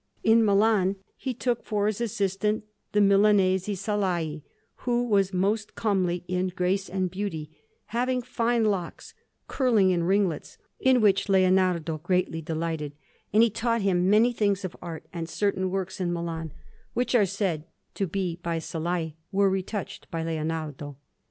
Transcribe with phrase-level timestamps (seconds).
[0.23, 4.41] In Milan he took for his assistant the Milanese Salai,
[4.77, 7.51] who was most comely in grace and beauty,
[7.85, 9.13] having fine locks,
[9.47, 12.93] curling in ringlets, in which Leonardo greatly delighted;
[13.31, 16.51] and he taught him many things of art; and certain works in Milan,
[16.95, 20.97] which are said to be by Salai, were retouched by Leonardo.